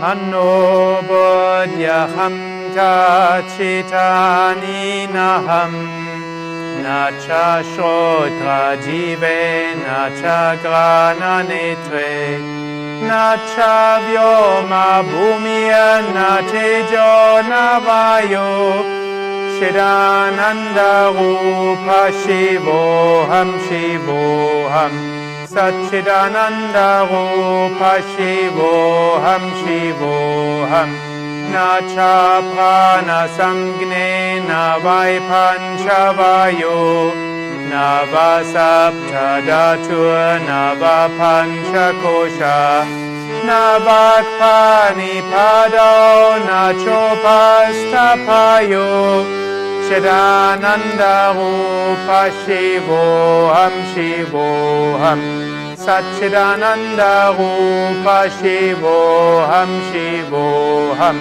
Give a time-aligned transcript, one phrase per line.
[0.00, 2.34] Mano buddhyaham
[2.74, 4.02] kachitani
[5.14, 5.72] naham
[6.82, 9.40] Nacha shotra jive
[9.84, 12.14] nacha grana netre
[13.08, 13.76] Nacha
[14.06, 17.12] vyoma bhumya natejo
[17.50, 18.50] navayo
[19.56, 24.94] Shidananda rupa shivoham shivoham
[25.54, 26.76] सच्चिदानन्द
[27.12, 27.80] रूप
[28.12, 30.92] शिवोऽहं शिवोऽहं
[31.52, 31.54] न
[31.88, 31.96] च
[32.52, 34.06] प्राणसंज्ञे
[34.48, 34.50] न
[34.84, 36.78] वै पञ्चवायो
[37.72, 37.74] न
[38.12, 40.00] वा सप्तदतु
[40.48, 40.50] न
[43.44, 43.46] न
[43.84, 45.86] वाक्पानिपादौ
[46.48, 46.50] न
[46.82, 48.90] चोपस्तपायो
[49.88, 50.12] चिदानन्दरूप
[52.42, 55.41] शिवोऽहं शिवोऽहम्
[55.84, 56.78] सच्चिदानन्दरूप
[58.38, 61.18] शिवोऽहं शिवोऽहं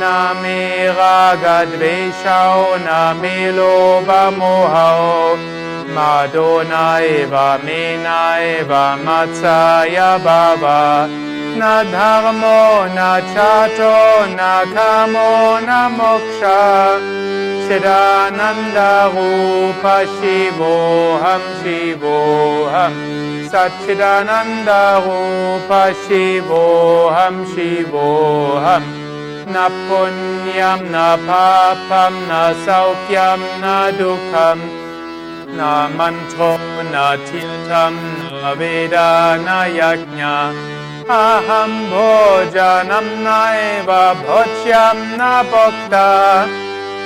[0.00, 0.12] न
[0.42, 0.60] मे
[0.98, 2.54] रागद्वेषौ
[2.84, 2.88] न
[3.20, 5.00] मे लोभमोहौ।
[5.96, 8.70] मादो नैव मे नैव
[9.06, 10.78] मत्साय बाबा
[11.58, 11.60] न
[11.92, 12.62] धर्मो
[12.96, 12.98] न
[13.34, 13.94] चातो
[14.36, 14.38] न
[14.74, 15.30] कामो
[15.68, 16.40] न मोक्ष।
[17.72, 22.98] चिदानन्दरूप शिवोऽहं शिवोऽहम्
[23.52, 25.70] सच्चिदानन्दरूप
[26.02, 28.90] शिवोऽहं शिवोऽहम्
[29.54, 30.94] न पुण्यं न
[31.26, 32.30] पापं न
[32.66, 33.64] सौख्यं न
[33.98, 34.70] दुःखम्
[35.56, 35.58] न
[35.96, 36.52] मन्त्रो
[36.92, 36.94] न
[37.26, 37.94] तीर्थं
[38.42, 38.96] न वेद
[39.46, 39.48] न
[39.80, 40.22] यज्ञ
[41.10, 46.48] अहं भोजनं नैव भोज्यं न भोक्ता।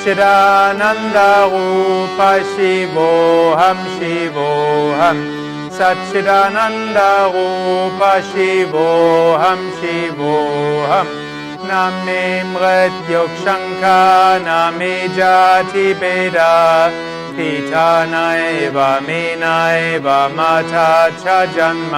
[0.05, 16.91] चिदानन्दरूप शिवोऽहं। शिवोऽहम् सच्चिदानन्दरूप शिवोऽहं। शिवोऽहम् न मे मृत्युक्षङ्का न मे जातिभेदा।
[17.33, 21.92] पिता नैव मे नैव माता च जन्म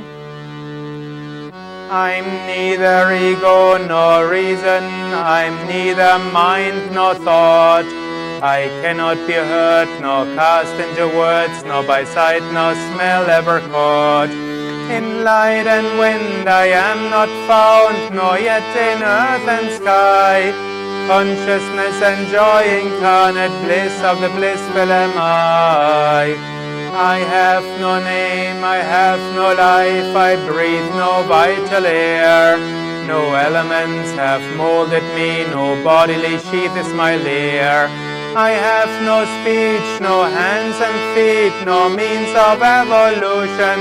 [1.91, 7.85] I'm neither ego nor reason, I'm neither mind nor thought.
[8.43, 14.29] I cannot be hurt, nor cast into words, nor by sight nor smell ever caught.
[14.29, 20.53] In light and wind I am not found, nor yet in earth and sky.
[21.07, 26.58] Consciousness and joy incarnate bliss of the blissful am I.
[27.01, 32.57] I have no name, I have no life, I breathe no vital air.
[33.07, 37.87] No elements have molded me, no bodily sheath is my lair.
[38.35, 43.79] I have no speech, no hands and feet, no means of evolution.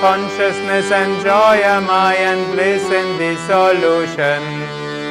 [0.00, 4.40] Consciousness and joy am I, and bliss in dissolution.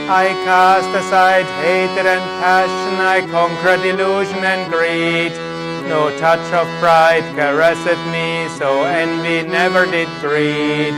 [0.09, 5.56] I cast aside hatred and passion, I conquer delusion and greed.
[5.87, 10.91] No touch of pride caresseth me, so envy never did breed.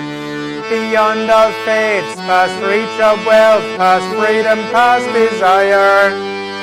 [0.66, 6.10] Beyond all fates, past reach of wealth, past freedom, past desire,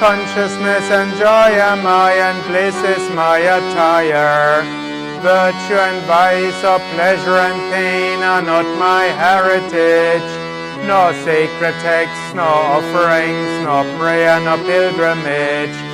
[0.03, 4.63] consciousness and joy am I, and bliss is my attire.
[5.23, 10.31] Virtue and vice, or pleasure and pain are not my heritage,
[10.87, 15.86] nor sacred texts, nor offerings, nor prayer, nor pilgrimage.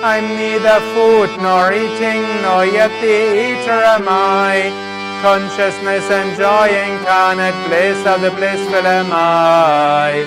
[0.00, 4.70] I'm neither food nor eating, nor yet the eater am I.
[5.26, 10.22] Consciousness and joy incarnate bliss of the blissful am I.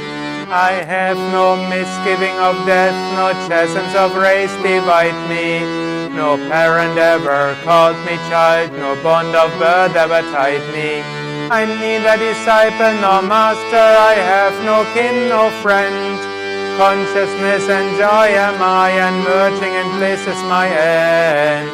[0.52, 5.64] I have no misgiving of death, no chasms of race divide me.
[6.12, 11.00] No parent ever called me child, no bond of birth ever tied me.
[11.48, 16.41] I'm neither disciple nor master, I have no kin, no friend.
[16.78, 21.70] Consciousness and joy am I, and merging in bliss is my end.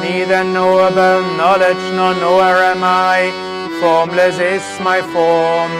[0.00, 3.32] Neither knowable knowledge nor knower am I,
[3.80, 5.72] formless is my form.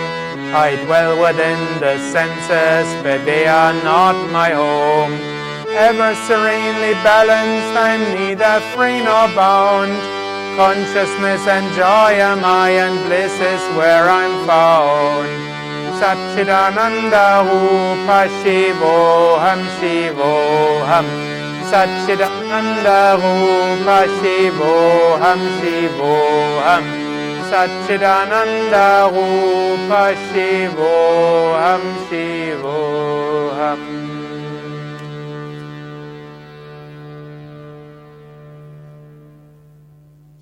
[0.55, 5.15] I dwell within the senses, but they are not my home.
[5.69, 9.93] Ever serenely balanced, I'm neither free nor bound.
[10.57, 15.29] Consciousness and joy am I, and bliss is where I'm found.
[19.79, 21.09] Shivoham
[21.71, 27.07] Satchidananda Rupa Shivoham Shivoham
[27.51, 28.75] सच्चिदानन्द
[29.15, 29.91] रूप
[30.31, 33.96] शिवोऽहं शिवोऽहम्